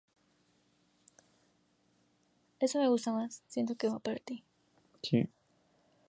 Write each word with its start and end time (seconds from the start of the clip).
Herman 2.59 2.81
negó 2.81 2.87
el 2.87 2.93
uso 2.95 3.13
de 3.15 3.21
la 3.21 3.29
sustancia 3.29 3.75
prohibida. 3.99 4.43